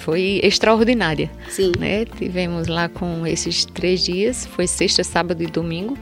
foi 0.00 0.40
extraordinária. 0.42 1.30
Sim. 1.48 1.72
Né? 1.78 2.04
Tivemos 2.04 2.66
lá 2.66 2.88
com 2.88 3.26
esses 3.26 3.64
três 3.64 4.04
dias, 4.04 4.46
foi 4.46 4.66
sexta, 4.66 5.04
sábado 5.04 5.42
e 5.42 5.46
domingo, 5.46 5.96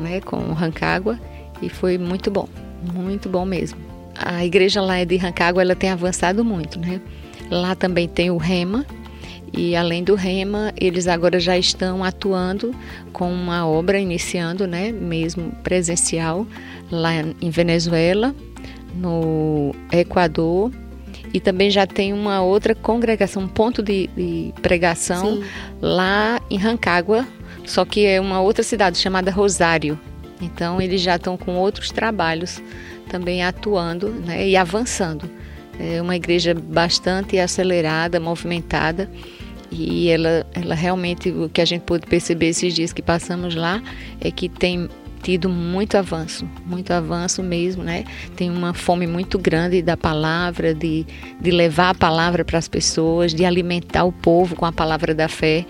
né, 0.00 0.20
com 0.20 0.36
o 0.36 0.52
Rancagua, 0.52 1.20
e 1.62 1.68
foi 1.68 1.98
muito 1.98 2.30
bom, 2.30 2.48
muito 2.92 3.28
bom 3.28 3.44
mesmo. 3.44 3.78
A 4.16 4.44
igreja 4.44 4.80
lá 4.80 5.02
de 5.04 5.16
Rancagua, 5.16 5.62
ela 5.62 5.74
tem 5.74 5.90
avançado 5.90 6.44
muito, 6.44 6.78
né? 6.78 7.00
Lá 7.50 7.74
também 7.74 8.08
tem 8.08 8.30
o 8.30 8.36
Rema, 8.36 8.86
e 9.52 9.76
além 9.76 10.02
do 10.02 10.14
Rema, 10.14 10.72
eles 10.76 11.06
agora 11.06 11.38
já 11.38 11.56
estão 11.56 12.02
atuando 12.02 12.74
com 13.12 13.32
uma 13.32 13.66
obra 13.66 13.98
iniciando, 14.00 14.66
né, 14.66 14.90
mesmo 14.90 15.52
presencial, 15.62 16.46
lá 16.90 17.12
em 17.40 17.50
Venezuela, 17.50 18.34
no 18.96 19.74
Equador 19.92 20.72
e 21.34 21.40
também 21.40 21.68
já 21.68 21.84
tem 21.84 22.12
uma 22.12 22.40
outra 22.40 22.76
congregação, 22.76 23.42
um 23.42 23.48
ponto 23.48 23.82
de, 23.82 24.08
de 24.16 24.54
pregação 24.62 25.42
Sim. 25.42 25.44
lá 25.82 26.40
em 26.48 26.56
Rancagua, 26.56 27.26
só 27.66 27.84
que 27.84 28.06
é 28.06 28.20
uma 28.20 28.40
outra 28.40 28.62
cidade 28.62 28.98
chamada 28.98 29.32
Rosário. 29.32 29.98
Então 30.40 30.80
eles 30.80 31.00
já 31.00 31.16
estão 31.16 31.36
com 31.36 31.56
outros 31.56 31.90
trabalhos 31.90 32.62
também 33.08 33.42
atuando 33.42 34.10
né, 34.10 34.48
e 34.48 34.56
avançando. 34.56 35.28
É 35.78 36.00
uma 36.00 36.14
igreja 36.14 36.54
bastante 36.54 37.36
acelerada, 37.36 38.20
movimentada 38.20 39.10
e 39.72 40.08
ela, 40.08 40.46
ela 40.54 40.76
realmente 40.76 41.30
o 41.30 41.48
que 41.48 41.60
a 41.60 41.64
gente 41.64 41.82
pôde 41.82 42.06
perceber 42.06 42.46
esses 42.50 42.72
dias 42.72 42.92
que 42.92 43.02
passamos 43.02 43.56
lá 43.56 43.82
é 44.20 44.30
que 44.30 44.48
tem 44.48 44.88
tido 45.24 45.48
muito 45.48 45.96
avanço, 45.96 46.46
muito 46.66 46.92
avanço 46.92 47.42
mesmo, 47.42 47.82
né? 47.82 48.04
Tem 48.36 48.50
uma 48.50 48.74
fome 48.74 49.06
muito 49.06 49.38
grande 49.38 49.80
da 49.80 49.96
palavra, 49.96 50.74
de, 50.74 51.06
de 51.40 51.50
levar 51.50 51.90
a 51.90 51.94
palavra 51.94 52.44
para 52.44 52.58
as 52.58 52.68
pessoas, 52.68 53.32
de 53.32 53.42
alimentar 53.42 54.04
o 54.04 54.12
povo 54.12 54.54
com 54.54 54.66
a 54.66 54.72
palavra 54.72 55.14
da 55.14 55.26
fé. 55.26 55.64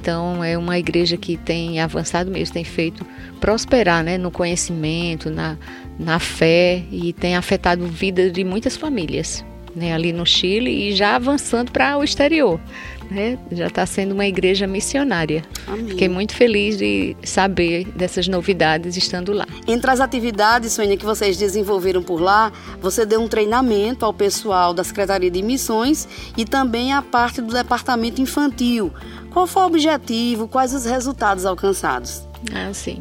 Então 0.00 0.42
é 0.42 0.56
uma 0.56 0.78
igreja 0.78 1.16
que 1.16 1.36
tem 1.36 1.80
avançado 1.80 2.30
mesmo, 2.30 2.54
tem 2.54 2.64
feito 2.64 3.04
prosperar 3.40 4.04
né, 4.04 4.16
no 4.16 4.30
conhecimento, 4.30 5.30
na, 5.30 5.58
na 5.98 6.20
fé 6.20 6.84
e 6.92 7.12
tem 7.12 7.34
afetado 7.34 7.84
a 7.84 7.88
vida 7.88 8.30
de 8.30 8.44
muitas 8.44 8.76
famílias 8.76 9.44
né, 9.74 9.92
ali 9.92 10.12
no 10.12 10.24
Chile 10.24 10.70
e 10.70 10.92
já 10.94 11.16
avançando 11.16 11.72
para 11.72 11.98
o 11.98 12.04
exterior 12.04 12.60
né, 13.12 13.38
já 13.50 13.66
está 13.66 13.86
sendo 13.86 14.12
uma 14.12 14.26
igreja 14.26 14.66
missionária. 14.66 15.44
Amém. 15.66 15.88
Fiquei 15.88 16.08
muito 16.08 16.34
feliz 16.34 16.76
de 16.78 17.16
saber 17.22 17.84
dessas 17.94 18.26
novidades 18.26 18.96
estando 18.96 19.32
lá. 19.32 19.46
Entre 19.66 19.90
as 19.90 20.00
atividades, 20.00 20.72
Sônia, 20.72 20.96
que 20.96 21.04
vocês 21.04 21.36
desenvolveram 21.36 22.02
por 22.02 22.20
lá, 22.20 22.52
você 22.80 23.06
deu 23.06 23.20
um 23.20 23.28
treinamento 23.28 24.04
ao 24.04 24.12
pessoal 24.12 24.74
da 24.74 24.82
Secretaria 24.82 25.30
de 25.30 25.42
Missões 25.42 26.08
e 26.36 26.44
também 26.44 26.92
à 26.92 27.02
parte 27.02 27.40
do 27.40 27.52
departamento 27.52 28.20
infantil. 28.20 28.92
Qual 29.30 29.46
foi 29.46 29.62
o 29.62 29.66
objetivo? 29.66 30.48
Quais 30.48 30.74
os 30.74 30.84
resultados 30.84 31.46
alcançados? 31.46 32.26
Ah, 32.52 32.72
sim. 32.72 32.98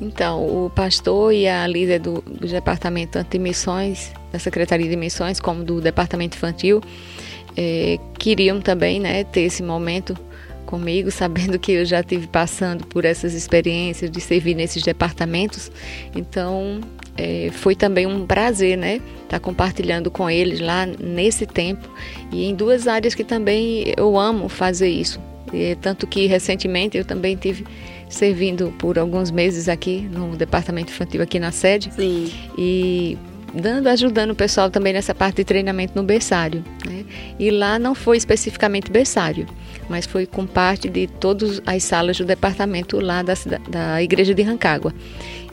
Então, 0.00 0.66
o 0.66 0.70
pastor 0.70 1.32
e 1.32 1.46
a 1.46 1.66
líder 1.66 2.00
do, 2.00 2.20
do 2.22 2.48
departamento 2.48 3.18
anti-missões, 3.18 4.12
da 4.32 4.38
Secretaria 4.38 4.88
de 4.88 4.96
Missões, 4.96 5.40
como 5.40 5.62
do 5.62 5.80
departamento 5.80 6.36
infantil, 6.36 6.82
é, 7.56 7.98
queriam 8.18 8.60
também 8.60 9.00
né, 9.00 9.24
ter 9.24 9.42
esse 9.42 9.62
momento 9.62 10.16
comigo, 10.66 11.10
sabendo 11.12 11.58
que 11.58 11.72
eu 11.72 11.84
já 11.84 12.02
tive 12.02 12.26
passando 12.26 12.86
por 12.86 13.04
essas 13.04 13.34
experiências 13.34 14.10
de 14.10 14.20
servir 14.20 14.54
nesses 14.54 14.82
departamentos. 14.82 15.70
Então, 16.14 16.80
é, 17.16 17.50
foi 17.52 17.74
também 17.74 18.06
um 18.06 18.26
prazer, 18.26 18.78
né, 18.78 18.96
estar 18.96 19.28
tá 19.28 19.40
compartilhando 19.40 20.10
com 20.10 20.30
eles 20.30 20.60
lá 20.60 20.86
nesse 20.86 21.46
tempo 21.46 21.88
e 22.32 22.44
em 22.44 22.54
duas 22.54 22.86
áreas 22.88 23.14
que 23.14 23.24
também 23.24 23.92
eu 23.96 24.18
amo 24.18 24.48
fazer 24.48 24.88
isso. 24.88 25.20
E, 25.52 25.74
tanto 25.76 26.06
que 26.06 26.26
recentemente 26.26 26.96
eu 26.96 27.04
também 27.04 27.36
tive 27.36 27.64
servindo 28.08 28.74
por 28.78 28.98
alguns 28.98 29.30
meses 29.30 29.68
aqui 29.68 30.00
no 30.12 30.36
departamento 30.36 30.92
infantil 30.92 31.22
aqui 31.22 31.38
na 31.38 31.52
sede. 31.52 31.92
Sim. 31.94 32.30
E 32.58 33.16
dando, 33.54 33.88
ajudando 33.88 34.30
o 34.30 34.34
pessoal 34.34 34.70
também 34.70 34.92
nessa 34.92 35.14
parte 35.14 35.36
de 35.36 35.44
treinamento 35.44 35.92
no 35.96 36.02
berçário. 36.02 36.64
Né? 36.86 37.04
E 37.38 37.50
lá 37.50 37.78
não 37.78 37.94
foi 37.94 38.16
especificamente 38.16 38.90
berçário, 38.90 39.46
mas 39.88 40.06
foi 40.06 40.26
com 40.26 40.46
parte 40.46 40.88
de 40.88 41.06
todas 41.06 41.60
as 41.66 41.82
salas 41.84 42.18
do 42.18 42.24
departamento 42.24 43.00
lá 43.00 43.22
da, 43.22 43.34
da 43.68 44.02
igreja 44.02 44.34
de 44.34 44.42
Rancagua. 44.42 44.94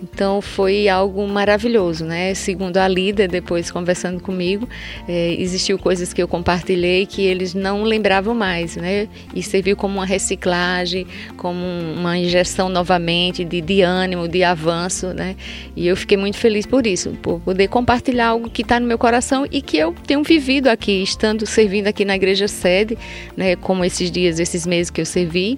Então 0.02 0.42
foi 0.42 0.88
algo 0.88 1.28
maravilhoso, 1.28 2.06
né? 2.06 2.34
Segundo 2.34 2.78
a 2.78 2.88
líder, 2.88 3.28
depois 3.28 3.72
conversando 3.72 4.22
comigo, 4.22 4.68
é, 5.08 5.34
existiu 5.34 5.80
coisas 5.80 6.14
que 6.14 6.22
eu 6.22 6.28
compartilhei 6.28 7.06
que 7.06 7.22
eles 7.22 7.54
não 7.54 7.84
lembravam 7.84 8.36
mais, 8.36 8.76
né? 8.76 9.08
E 9.34 9.42
serviu 9.42 9.76
como 9.76 9.96
uma 9.96 10.06
reciclagem, 10.06 11.08
como 11.36 11.60
uma 11.96 12.18
injeção 12.18 12.70
novamente 12.70 13.44
de, 13.44 13.60
de 13.62 13.82
ânimo, 13.82 14.28
de 14.28 14.44
avanço, 14.44 15.08
né? 15.14 15.36
E 15.76 15.88
eu 15.88 15.98
fiquei 15.98 16.18
muito 16.18 16.38
feliz 16.38 16.66
por 16.66 16.86
isso, 16.86 17.12
por 17.22 17.40
poder 17.40 17.68
compartilhar 17.68 18.28
algo 18.28 18.50
que 18.50 18.62
está 18.62 18.80
no 18.80 18.88
meu 18.88 18.98
coração 18.98 19.48
e 19.52 19.62
que 19.62 19.78
eu 19.78 19.94
tenho 20.06 20.24
vivido 20.24 20.68
aqui, 20.68 21.02
estando 21.02 21.46
servindo 21.46 21.88
aqui 21.88 22.06
na 22.06 22.16
igreja 22.16 22.48
sede, 22.48 22.98
né? 23.36 23.56
Como 23.56 23.84
esses 23.84 24.12
dias, 24.12 24.40
esses 24.40 24.66
meses 24.66 24.92
que 24.92 25.02
eu 25.02 25.06
servi. 25.06 25.58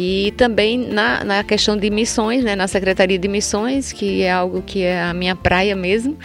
E 0.00 0.32
também 0.36 0.78
na, 0.78 1.24
na 1.24 1.42
questão 1.42 1.76
de 1.76 1.90
missões, 1.90 2.44
né, 2.44 2.54
na 2.54 2.68
Secretaria 2.68 3.18
de 3.18 3.26
Missões, 3.26 3.92
que 3.92 4.22
é 4.22 4.30
algo 4.30 4.62
que 4.62 4.82
é 4.84 5.02
a 5.02 5.12
minha 5.12 5.34
praia 5.34 5.74
mesmo 5.74 6.16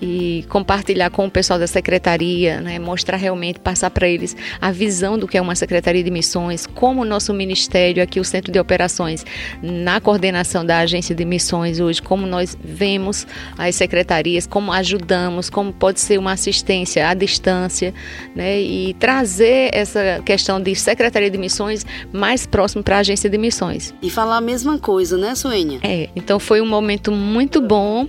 e 0.00 0.44
compartilhar 0.48 1.10
com 1.10 1.26
o 1.26 1.30
pessoal 1.30 1.58
da 1.58 1.66
secretaria, 1.66 2.60
né, 2.60 2.78
mostrar 2.78 3.16
realmente, 3.16 3.58
passar 3.60 3.90
para 3.90 4.08
eles 4.08 4.36
a 4.60 4.70
visão 4.70 5.18
do 5.18 5.26
que 5.26 5.38
é 5.38 5.40
uma 5.40 5.54
secretaria 5.54 6.02
de 6.02 6.10
missões, 6.10 6.66
como 6.66 7.02
o 7.02 7.04
nosso 7.04 7.32
ministério 7.32 8.02
aqui, 8.02 8.20
o 8.20 8.24
Centro 8.24 8.52
de 8.52 8.58
Operações, 8.58 9.24
na 9.62 10.00
coordenação 10.00 10.64
da 10.64 10.78
agência 10.78 11.14
de 11.14 11.24
missões 11.24 11.80
hoje, 11.80 12.02
como 12.02 12.26
nós 12.26 12.56
vemos 12.62 13.26
as 13.56 13.74
secretarias, 13.74 14.46
como 14.46 14.72
ajudamos, 14.72 15.48
como 15.48 15.72
pode 15.72 16.00
ser 16.00 16.18
uma 16.18 16.32
assistência 16.32 17.08
à 17.08 17.14
distância, 17.14 17.94
né, 18.34 18.60
e 18.60 18.94
trazer 18.94 19.70
essa 19.72 20.20
questão 20.24 20.60
de 20.60 20.74
secretaria 20.74 21.30
de 21.30 21.38
missões 21.38 21.86
mais 22.12 22.46
próximo 22.46 22.82
para 22.82 22.96
a 22.96 22.98
agência 23.00 23.30
de 23.30 23.38
missões. 23.38 23.94
E 24.02 24.10
falar 24.10 24.36
a 24.36 24.40
mesma 24.40 24.78
coisa, 24.78 25.16
né, 25.16 25.34
Suênia? 25.34 25.80
É, 25.82 26.08
então 26.14 26.38
foi 26.38 26.60
um 26.60 26.66
momento 26.66 27.10
muito 27.10 27.60
bom 27.60 28.06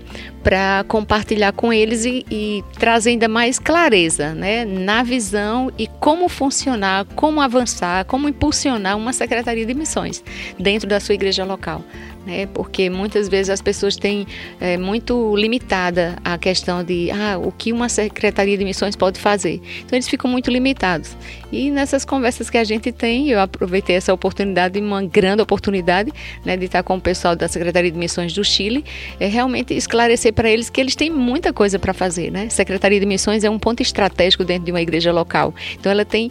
para 0.48 0.86
compartilhar 0.88 1.52
com 1.52 1.74
eles 1.74 2.06
e, 2.06 2.26
e, 2.32 2.64
trazer 2.80 3.10
ainda 3.10 3.28
mais 3.28 3.60
clareza 3.60 4.34
né, 4.34 4.64
na 4.64 5.04
visão 5.04 5.70
e 5.78 5.88
como 5.88 6.30
funcionar, 6.30 7.04
como 7.18 7.42
avançar, 7.42 8.06
como 8.06 8.30
impulsionar 8.30 8.96
uma 8.96 9.12
secretaria 9.12 9.66
de 9.66 9.74
missões 9.74 10.24
dentro 10.58 10.88
da 10.88 11.02
sua 11.02 11.16
igreja 11.16 11.44
local. 11.44 11.84
Né? 12.28 12.46
Porque 12.46 12.90
muitas 12.90 13.30
vezes 13.30 13.50
as 13.50 13.62
pessoas 13.62 13.96
têm 13.96 14.28
é, 14.60 14.78
muito 14.78 15.36
limitada 15.36 16.18
a 16.24 16.38
questão 16.38 16.84
de 16.84 17.10
ah, 17.10 17.38
o 17.38 17.52
que 17.52 17.72
uma 17.72 17.88
secretaria 17.88 18.58
de 18.58 18.66
missões 18.66 18.96
pode 18.96 19.18
fazer. 19.18 19.62
Então 19.80 19.96
eles 19.96 20.10
ficam 20.10 20.30
muito 20.30 20.52
limitados. 20.52 21.16
E 21.52 21.72
nessas 21.72 22.04
conversas 22.04 22.50
que 22.50 22.58
a 22.58 22.64
gente 22.66 22.92
tem, 22.92 23.30
eu 23.30 23.40
aproveitei 23.40 23.96
essa 23.96 24.14
oportunidade, 24.14 24.78
uma 24.78 25.02
grande 25.02 25.42
oportunidade, 25.42 26.12
né, 26.44 26.58
de 26.58 26.66
estar 26.66 26.84
com 26.84 26.98
o 26.98 27.02
pessoal 27.02 27.36
da 27.36 27.48
Secretaria 27.48 27.90
de 27.90 27.98
Missões 27.98 28.34
do 28.34 28.44
Chile, 28.44 28.84
é 29.20 29.28
realmente 29.28 29.74
esclarecer 29.74 30.34
para 30.34 30.50
eles 30.50 30.70
que 30.70 30.82
eles 30.82 30.96
têm 30.96 31.10
muita 31.10 31.54
coisa 31.54 31.80
para 31.80 31.94
fazer, 31.94 32.30
né? 32.30 32.50
Secretaria 32.50 33.00
de 33.00 33.06
Missões 33.06 33.46
é 33.46 33.50
um 33.50 33.58
ponto 33.58 33.82
estratégico 33.82 34.44
dentro 34.44 34.66
de 34.66 34.72
uma 34.72 34.82
igreja 34.82 35.14
local. 35.14 35.56
Então 35.80 35.90
ela 35.90 36.04
tem 36.04 36.30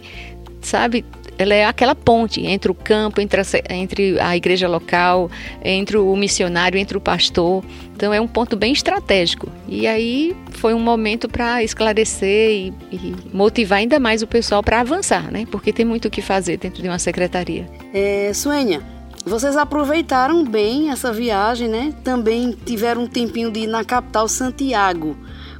sabe, 0.67 1.05
ela 1.37 1.53
é 1.53 1.65
aquela 1.65 1.93
ponte 1.93 2.45
entre 2.45 2.71
o 2.71 2.73
campo, 2.73 3.21
entre 3.21 3.39
a, 3.39 3.45
entre 3.69 4.19
a 4.19 4.35
igreja 4.35 4.67
local, 4.67 5.29
entre 5.63 5.97
o 5.97 6.15
missionário, 6.15 6.79
entre 6.79 6.97
o 6.97 7.01
pastor. 7.01 7.63
Então 7.95 8.13
é 8.13 8.19
um 8.19 8.27
ponto 8.27 8.55
bem 8.55 8.73
estratégico. 8.73 9.47
E 9.67 9.87
aí 9.87 10.35
foi 10.51 10.73
um 10.73 10.79
momento 10.79 11.29
para 11.29 11.63
esclarecer 11.63 12.49
e, 12.49 12.73
e, 12.91 13.15
motivar 13.33 13.79
ainda 13.79 13.99
mais 13.99 14.21
o 14.21 14.27
pessoal 14.27 14.63
para 14.63 14.81
avançar, 14.81 15.31
né? 15.31 15.45
Porque 15.49 15.71
tem 15.71 15.85
muito 15.85 16.07
o 16.07 16.11
que 16.11 16.21
fazer 16.21 16.57
dentro 16.57 16.81
de 16.81 16.87
uma 16.87 16.99
secretaria. 16.99 17.67
É, 17.93 18.31
Suênia, 18.33 18.81
vocês 19.25 19.55
aproveitaram 19.55 20.43
bem 20.43 20.89
essa 20.89 21.11
viagem, 21.13 21.67
né? 21.67 21.93
Também 22.03 22.55
tiveram 22.65 23.03
um 23.03 23.07
tempinho 23.07 23.51
de 23.51 23.61
ir 23.61 23.67
na 23.67 23.83
capital 23.83 24.27
Santiago. 24.27 25.15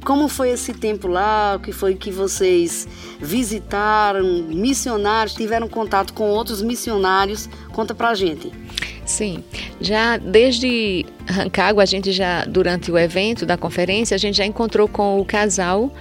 Como 0.08 0.26
foi 0.26 0.48
esse 0.48 0.72
tempo 0.72 1.06
lá? 1.06 1.56
O 1.56 1.60
que 1.60 1.70
foi 1.70 1.94
que 1.94 2.10
vocês 2.10 2.88
visitaram? 3.20 4.42
Missionários? 4.44 5.34
Tiveram 5.34 5.68
contato 5.68 6.14
com 6.14 6.30
outros 6.30 6.62
missionários? 6.62 7.46
Conta 7.74 7.94
pra 7.94 8.14
gente. 8.14 8.50
Sim, 9.04 9.44
já 9.78 10.16
desde 10.16 11.04
Rancagua, 11.28 11.82
a 11.82 11.86
gente 11.86 12.10
já, 12.10 12.46
durante 12.46 12.90
o 12.90 12.96
evento 12.96 13.44
da 13.44 13.58
conferência, 13.58 14.14
a 14.14 14.18
gente 14.18 14.38
já 14.38 14.46
encontrou 14.46 14.88
com 14.88 15.20
o 15.20 15.26
casal 15.26 15.92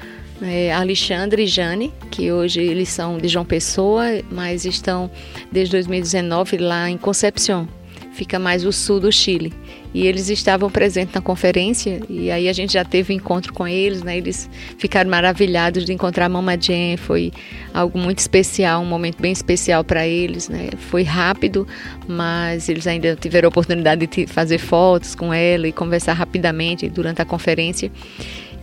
é, 0.42 0.72
Alexandre 0.72 1.44
e 1.44 1.48
Jane, 1.48 1.94
que 2.10 2.32
hoje 2.32 2.62
eles 2.62 2.88
são 2.88 3.18
de 3.18 3.28
João 3.28 3.44
Pessoa, 3.44 4.06
mas 4.32 4.64
estão 4.64 5.12
desde 5.52 5.74
2019 5.74 6.60
lá 6.60 6.90
em 6.90 6.98
Concepción, 6.98 7.68
fica 8.14 8.40
mais 8.40 8.64
o 8.64 8.72
sul 8.72 9.02
do 9.02 9.12
Chile 9.12 9.54
e 9.94 10.06
eles 10.06 10.30
estavam 10.30 10.70
presentes 10.70 11.14
na 11.14 11.22
conferência 11.22 12.02
e 12.10 12.30
aí 12.30 12.48
a 12.50 12.54
gente 12.54 12.74
já 12.74 12.84
teve 12.84 13.14
encontro 13.14 13.54
com 13.54 13.68
eles, 13.68 14.04
né? 14.04 14.18
Eles 14.18 14.50
ficaram 14.78 15.10
maravilhados 15.10 15.86
de 15.86 15.94
encontrar 15.94 16.26
a 16.26 16.30
Mama 16.30 16.54
foi 16.98 17.32
algo 17.74 17.98
muito 17.98 18.20
especial, 18.20 18.82
um 18.82 18.86
momento 18.86 19.22
bem 19.22 19.32
especial 19.32 19.84
para 19.84 20.08
eles, 20.08 20.50
né? 20.50 20.70
Foi 20.78 21.04
rápido, 21.04 21.68
mas 22.08 22.68
eles 22.70 22.88
ainda 22.88 23.16
tiveram 23.16 23.48
a 23.48 23.50
oportunidade 23.50 24.08
de 24.08 24.28
fazer 24.28 24.58
fotos 24.58 25.16
com 25.16 25.34
ela 25.34 25.68
e 25.68 25.72
conversar 25.72 26.14
rapidamente 26.14 26.90
durante 26.90 27.22
a 27.22 27.26
conferência. 27.26 27.92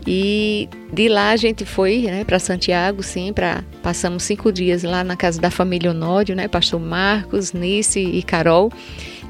E 0.06 0.68
de 0.92 1.08
lá 1.08 1.30
a 1.30 1.36
gente 1.36 1.64
foi 1.64 2.02
né, 2.02 2.24
para 2.24 2.38
Santiago, 2.38 3.02
sim, 3.02 3.32
para 3.32 3.64
passamos 3.82 4.22
cinco 4.22 4.52
dias 4.52 4.82
lá 4.82 5.02
na 5.02 5.16
casa 5.16 5.40
da 5.40 5.50
família 5.50 5.90
Honório, 5.90 6.36
né, 6.36 6.46
Pastor 6.46 6.78
Marcos, 6.78 7.52
Nice 7.52 7.98
e 7.98 8.22
Carol. 8.22 8.70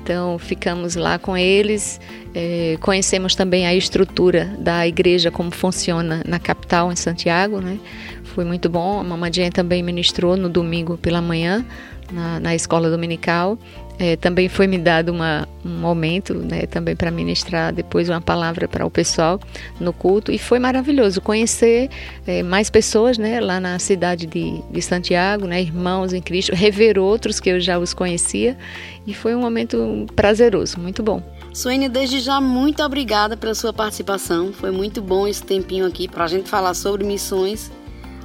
Então 0.04 0.38
ficamos 0.38 0.96
lá 0.96 1.18
com 1.18 1.34
eles, 1.34 1.98
é, 2.34 2.76
conhecemos 2.82 3.34
também 3.34 3.66
a 3.66 3.74
estrutura 3.74 4.54
da 4.58 4.86
igreja, 4.86 5.30
como 5.30 5.50
funciona 5.50 6.22
na 6.26 6.38
capital, 6.38 6.92
em 6.92 6.96
Santiago, 6.96 7.58
né? 7.58 7.78
Foi 8.22 8.44
muito 8.44 8.68
bom. 8.68 9.00
A 9.00 9.02
Mamadinha 9.02 9.50
também 9.50 9.82
ministrou 9.82 10.36
no 10.36 10.50
domingo 10.50 10.98
pela 10.98 11.22
manhã 11.22 11.64
na, 12.12 12.38
na 12.38 12.54
escola 12.54 12.90
dominical. 12.90 13.58
É, 13.98 14.16
também 14.16 14.48
foi 14.48 14.66
me 14.66 14.76
dado 14.76 15.10
uma, 15.10 15.48
um 15.64 15.68
momento, 15.68 16.34
né, 16.34 16.66
também 16.66 16.96
para 16.96 17.12
ministrar 17.12 17.72
depois 17.72 18.08
uma 18.08 18.20
palavra 18.20 18.66
para 18.66 18.84
o 18.84 18.90
pessoal 18.90 19.38
no 19.78 19.92
culto 19.92 20.32
e 20.32 20.38
foi 20.38 20.58
maravilhoso 20.58 21.20
conhecer 21.20 21.88
é, 22.26 22.42
mais 22.42 22.68
pessoas, 22.68 23.18
né, 23.18 23.40
lá 23.40 23.60
na 23.60 23.78
cidade 23.78 24.26
de, 24.26 24.60
de 24.68 24.82
Santiago, 24.82 25.46
né, 25.46 25.62
irmãos 25.62 26.12
em 26.12 26.20
Cristo, 26.20 26.52
rever 26.56 26.98
outros 26.98 27.38
que 27.38 27.50
eu 27.50 27.60
já 27.60 27.78
os 27.78 27.94
conhecia 27.94 28.58
e 29.06 29.14
foi 29.14 29.32
um 29.34 29.40
momento 29.40 30.06
prazeroso, 30.16 30.80
muito 30.80 31.00
bom. 31.02 31.22
Suene, 31.54 31.88
desde 31.88 32.18
já, 32.18 32.40
muito 32.40 32.82
obrigada 32.82 33.36
pela 33.36 33.54
sua 33.54 33.72
participação. 33.72 34.52
Foi 34.52 34.72
muito 34.72 35.00
bom 35.00 35.28
esse 35.28 35.40
tempinho 35.40 35.86
aqui 35.86 36.08
para 36.08 36.24
a 36.24 36.26
gente 36.26 36.50
falar 36.50 36.74
sobre 36.74 37.04
missões. 37.04 37.70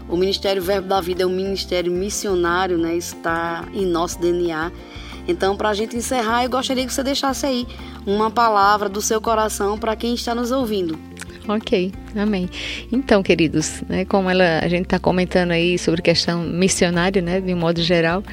O 0.10 0.18
Ministério 0.18 0.64
Verbo 0.64 0.88
da 0.88 1.00
Vida 1.00 1.22
é 1.22 1.26
um 1.28 1.30
ministério 1.30 1.92
missionário, 1.92 2.76
né? 2.80 2.96
Está 2.96 3.68
em 3.72 3.86
nosso 3.86 4.20
DNA. 4.20 4.72
Então, 5.30 5.56
para 5.56 5.70
a 5.70 5.74
gente 5.74 5.96
encerrar, 5.96 6.44
eu 6.44 6.50
gostaria 6.50 6.86
que 6.86 6.92
você 6.92 7.04
deixasse 7.04 7.46
aí 7.46 7.68
uma 8.06 8.32
palavra 8.32 8.90
do 8.90 9.02
seu 9.02 9.22
coração 9.22 9.78
para 9.78 9.96
quem 9.96 10.16
está 10.16 10.34
nos 10.34 10.52
ouvindo. 10.52 10.98
Ok, 11.48 11.92
amém. 12.16 12.50
Então, 12.92 13.22
queridos, 13.22 13.82
né, 13.88 14.06
como 14.06 14.30
ela, 14.30 14.60
a 14.60 14.68
gente 14.68 14.86
está 14.86 15.00
comentando 15.00 15.52
aí 15.52 15.78
sobre 15.78 16.02
questão 16.02 16.42
missionária, 16.44 17.22
né, 17.22 17.40
de 17.40 17.54
um 17.54 17.58
modo 17.58 17.82
geral, 17.82 18.24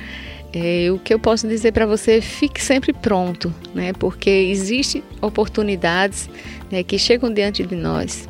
é, 0.52 0.90
o 0.90 0.98
que 0.98 1.12
eu 1.12 1.18
posso 1.18 1.46
dizer 1.46 1.72
para 1.72 1.86
você, 1.86 2.20
fique 2.20 2.62
sempre 2.62 2.92
pronto, 2.92 3.52
né, 3.74 3.92
porque 3.94 4.30
existem 4.30 5.02
oportunidades 5.20 6.30
né, 6.70 6.82
que 6.82 6.98
chegam 6.98 7.32
diante 7.32 7.62
de 7.62 7.76
nós. 7.76 8.28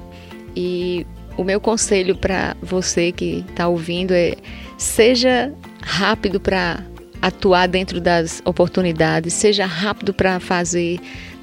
E 0.56 1.06
o 1.36 1.44
meu 1.44 1.60
conselho 1.60 2.16
para 2.16 2.56
você 2.62 3.12
que 3.12 3.44
está 3.48 3.68
ouvindo 3.68 4.12
é 4.12 4.34
seja 4.78 5.52
rápido 5.82 6.40
para 6.40 6.82
atuar 7.20 7.66
dentro 7.66 8.00
das 8.00 8.42
oportunidades, 8.44 9.34
seja 9.34 9.66
rápido 9.66 10.12
para 10.12 10.40
fazer. 10.40 10.98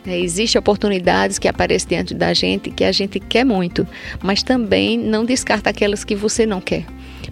É, 0.05 0.19
Existem 0.19 0.59
oportunidades 0.59 1.39
que 1.39 1.47
aparecem 1.47 1.89
diante 1.89 2.13
da 2.13 2.33
gente 2.33 2.69
que 2.69 2.83
a 2.83 2.91
gente 2.91 3.19
quer 3.19 3.45
muito, 3.45 3.87
mas 4.21 4.43
também 4.43 4.97
não 4.97 5.23
descarta 5.23 5.69
aquelas 5.69 6.03
que 6.03 6.15
você 6.15 6.45
não 6.45 6.59
quer, 6.59 6.85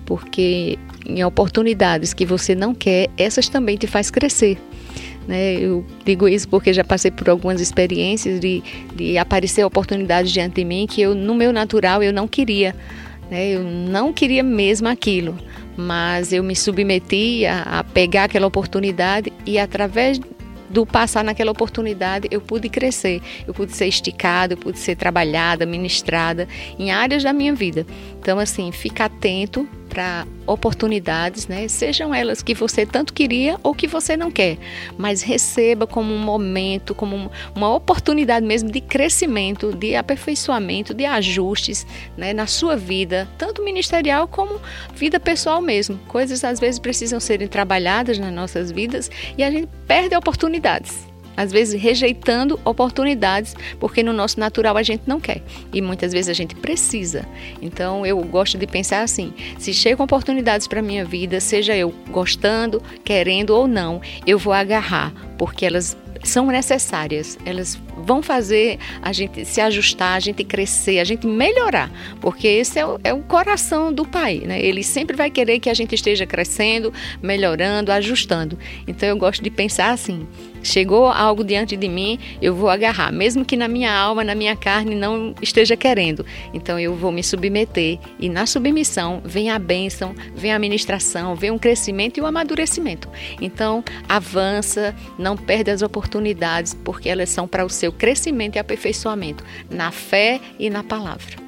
porque 0.06 0.80
em 1.06 1.23
oportunidades 1.23 2.13
que 2.13 2.25
você 2.25 2.56
não 2.56 2.73
quer, 2.73 3.10
essas 3.17 3.49
também 3.49 3.75
te 3.75 3.88
faz 3.88 4.10
crescer. 4.10 4.58
Né? 5.27 5.56
Eu 5.56 5.86
digo 6.06 6.27
isso 6.27 6.47
porque 6.47 6.73
já 6.73 6.84
passei 6.84 7.12
por 7.12 7.30
algumas 7.30 7.62
experiências 7.62 8.39
de, 8.39 8.63
de 8.95 9.17
aparecer 9.17 9.63
oportunidades 9.65 10.32
diante 10.32 10.56
de 10.56 10.65
mim 10.65 10.88
que 10.88 11.01
eu, 11.01 11.13
no 11.13 11.36
meu 11.36 11.51
natural, 11.51 12.01
eu 12.01 12.13
não 12.13 12.27
queria. 12.27 12.75
Né? 13.30 13.49
Eu 13.49 13.63
não 13.63 14.13
queria 14.13 14.43
mesmo 14.43 14.88
aquilo 14.88 15.38
mas 15.77 16.34
eu 16.34 16.43
me 16.43 16.55
submeti 16.55 17.45
a, 17.45 17.79
a 17.79 17.84
pegar 17.84 18.25
aquela 18.25 18.47
oportunidade 18.47 19.31
e 19.45 19.57
através 19.57 20.19
do 20.69 20.86
passar 20.86 21.23
naquela 21.23 21.51
oportunidade, 21.51 22.27
eu 22.31 22.39
pude 22.39 22.69
crescer, 22.69 23.21
eu 23.45 23.53
pude 23.53 23.73
ser 23.73 23.88
esticada, 23.88 24.53
eu 24.53 24.57
pude 24.57 24.79
ser 24.79 24.95
trabalhada, 24.95 25.65
ministrada 25.65 26.47
em 26.79 26.91
áreas 26.91 27.23
da 27.23 27.34
minha 27.34 27.53
vida. 27.53 27.86
Então, 28.19 28.39
assim, 28.39 28.71
fica 28.71 29.05
atento 29.05 29.67
para 29.91 30.25
oportunidades, 30.47 31.47
né? 31.47 31.67
Sejam 31.67 32.15
elas 32.15 32.41
que 32.41 32.54
você 32.54 32.86
tanto 32.86 33.13
queria 33.13 33.60
ou 33.62 33.75
que 33.75 33.88
você 33.88 34.15
não 34.15 34.32
quer, 34.32 34.58
mas 34.97 35.21
receba 35.21 35.86
como 35.86 36.13
um 36.13 36.17
momento, 36.17 36.95
como 36.95 37.30
uma 37.54 37.75
oportunidade 37.75 38.45
mesmo 38.45 38.71
de 38.71 38.80
crescimento, 38.80 39.73
de 39.73 39.93
aperfeiçoamento, 39.93 40.93
de 40.93 41.06
ajustes, 41.06 41.86
né, 42.15 42.32
na 42.32 42.47
sua 42.47 42.77
vida, 42.77 43.27
tanto 43.38 43.62
ministerial 43.62 44.30
como 44.30 44.62
vida 44.95 45.19
pessoal 45.19 45.62
mesmo. 45.62 45.99
Coisas 46.08 46.41
às 46.45 46.58
vezes 46.58 46.80
precisam 46.80 47.19
serem 47.19 47.49
trabalhadas 47.49 48.17
nas 48.17 48.34
nossas 48.34 48.71
vidas 48.71 49.12
e 49.38 49.43
a 49.43 49.51
gente 49.51 49.67
perde 49.86 50.15
oportunidades 50.15 51.11
às 51.41 51.51
vezes 51.51 51.82
rejeitando 51.82 52.60
oportunidades, 52.63 53.56
porque 53.80 54.04
no 54.04 54.13
nosso 54.13 54.39
natural 54.39 54.77
a 54.77 54.84
gente 54.84 55.04
não 55.08 55.19
quer 55.19 55.41
e 55.73 55.82
muitas 55.82 56.13
vezes 56.13 56.30
a 56.30 56.34
gente 56.34 56.56
precisa. 56.56 57.25
Então 57.62 58.06
eu 58.06 58.21
gosto 58.21 58.58
de 58.58 58.67
pensar 58.67 59.01
assim: 59.01 59.34
se 59.58 59.73
chegam 59.73 60.04
oportunidades 60.04 60.67
para 60.67 60.82
minha 60.82 61.04
vida, 61.04 61.39
seja 61.39 61.75
eu 61.75 61.93
gostando, 62.10 62.82
querendo 63.04 63.51
ou 63.51 63.67
não, 63.67 64.01
eu 64.25 64.38
vou 64.38 64.54
agarrar, 64.54 65.12
porque 65.38 65.65
elas 65.65 65.97
são 66.23 66.47
necessárias. 66.47 67.38
Elas 67.45 67.80
vão 67.97 68.21
fazer 68.21 68.80
a 69.01 69.12
gente 69.12 69.45
se 69.45 69.62
ajustar, 69.62 70.15
a 70.15 70.19
gente 70.19 70.43
crescer, 70.43 70.99
a 70.99 71.04
gente 71.04 71.25
melhorar, 71.27 71.91
porque 72.19 72.47
esse 72.47 72.80
é 72.80 72.86
o, 72.86 72.99
é 73.04 73.13
o 73.13 73.21
coração 73.21 73.93
do 73.93 74.06
pai, 74.06 74.41
né? 74.45 74.62
Ele 74.62 74.84
sempre 74.84 75.15
vai 75.15 75.30
querer 75.30 75.60
que 75.60 75.69
a 75.69 75.73
gente 75.73 75.93
esteja 75.95 76.25
crescendo, 76.25 76.93
melhorando, 77.21 77.91
ajustando. 77.91 78.58
Então 78.88 79.08
eu 79.08 79.17
gosto 79.17 79.43
de 79.43 79.49
pensar 79.49 79.91
assim: 79.91 80.27
chegou 80.63 81.08
algo 81.08 81.43
diante 81.43 81.76
de 81.76 81.88
mim, 81.88 82.19
eu 82.41 82.56
vou 82.56 82.69
agarrar, 82.69 83.12
mesmo 83.12 83.45
que 83.45 83.58
na 83.58 83.67
minha 83.67 83.93
alma, 83.93 84.24
na 84.24 84.36
minha 84.36 84.56
carne 84.56 84.95
não 84.95 85.34
esteja 85.41 85.76
querendo. 85.76 86.26
Então 86.54 86.80
eu 86.80 86.95
vou 86.95 87.12
me 87.12 87.24
submeter 87.24 88.00
e 88.19 88.30
na 88.30 88.45
submissão 88.45 89.21
vem 89.24 89.50
a 89.50 89.60
bênção, 89.60 90.15
vem 90.36 90.54
a 90.54 90.60
ministração, 90.60 91.36
vem 91.36 91.52
um 91.52 91.58
crescimento 91.58 92.17
e 92.17 92.21
um 92.21 92.26
amadurecimento. 92.26 93.10
Então 93.41 93.84
avança, 94.08 94.95
não 95.17 95.36
perde 95.36 95.71
as 95.71 95.82
oportunidades, 95.82 96.74
porque 96.74 97.10
elas 97.10 97.30
são 97.30 97.47
para 97.47 97.65
o 97.65 97.69
seu 97.69 97.91
crescimento 97.91 98.56
e 98.56 98.60
aperfeiçoamento 98.60 99.43
na 99.69 99.91
fé 99.91 100.39
e 100.60 100.69
na 100.69 100.84
palavra. 100.84 101.40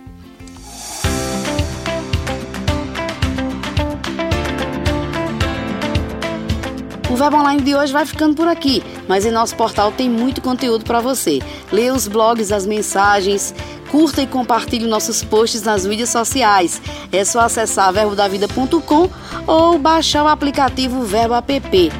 O 7.13 7.15
Verbo 7.15 7.37
Online 7.37 7.61
de 7.61 7.75
hoje 7.75 7.93
vai 7.93 8.07
ficando 8.07 8.33
por 8.33 8.47
aqui, 8.47 8.81
mas 9.07 9.23
em 9.23 9.29
nosso 9.29 9.55
portal 9.55 9.91
tem 9.91 10.09
muito 10.09 10.41
conteúdo 10.41 10.83
para 10.83 10.99
você. 10.99 11.43
Leia 11.71 11.93
os 11.93 12.07
blogs, 12.07 12.51
as 12.51 12.65
mensagens, 12.65 13.53
curta 13.91 14.23
e 14.23 14.25
compartilhe 14.25 14.87
nossos 14.87 15.23
posts 15.23 15.61
nas 15.61 15.85
mídias 15.85 16.09
sociais. 16.09 16.81
É 17.11 17.23
só 17.23 17.41
acessar 17.41 17.93
verbodavida.com 17.93 19.11
ou 19.45 19.77
baixar 19.77 20.23
o 20.23 20.27
aplicativo 20.27 21.03
Verbo 21.03 21.35
App. 21.35 21.91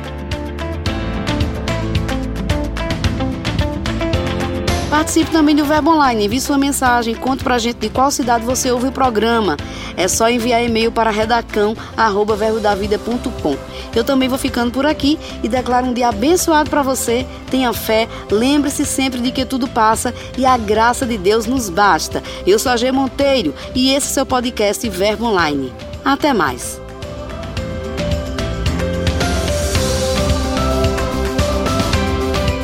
Participe 4.94 5.32
também 5.32 5.56
do 5.56 5.66
Verbo 5.66 5.90
Online, 5.90 6.26
envie 6.26 6.40
sua 6.40 6.56
mensagem, 6.56 7.16
conte 7.16 7.44
pra 7.44 7.58
gente 7.58 7.78
de 7.78 7.90
qual 7.90 8.12
cidade 8.12 8.46
você 8.46 8.72
ouve 8.72 8.90
o 8.90 8.92
programa. 8.92 9.58
É 9.98 10.08
só 10.08 10.30
enviar 10.30 10.64
e-mail 10.64 10.92
para 10.92 11.10
redacão@verbodavida.com. 11.10 13.58
Eu 13.96 14.04
também 14.04 14.30
vou 14.30 14.38
ficando 14.38 14.72
por 14.72 14.86
aqui 14.86 15.18
e 15.42 15.50
declaro 15.50 15.88
um 15.88 15.94
dia 15.94 16.10
abençoado 16.10 16.70
para 16.70 16.84
você. 16.84 17.26
Tenha 17.50 17.74
fé, 17.74 18.08
lembre-se 18.30 18.86
sempre 18.86 19.20
de 19.20 19.32
que 19.32 19.46
tudo 19.46 19.68
passa 19.68 20.14
e 20.38 20.46
a 20.46 20.56
graça 20.58 21.08
de 21.08 21.18
Deus 21.18 21.48
nos 21.48 21.72
basta. 21.72 22.22
Eu 22.46 22.60
sou 22.60 22.72
a 22.72 22.78
G 22.78 22.92
Monteiro 22.92 23.56
e 23.74 23.96
esse 23.96 24.10
é 24.10 24.12
o 24.12 24.14
seu 24.14 24.28
podcast 24.28 24.88
Verbo 24.88 25.26
Online. 25.26 25.74
Até 26.06 26.34
mais. 26.34 26.80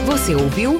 Você 0.05 0.35
ouviu 0.35 0.79